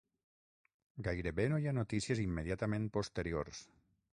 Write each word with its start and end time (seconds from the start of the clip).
Gairebé 1.07 1.45
no 1.51 1.59
hi 1.65 1.69
ha 1.71 1.75
notícies 1.81 2.25
immediatament 2.25 2.89
posteriors. 2.99 3.63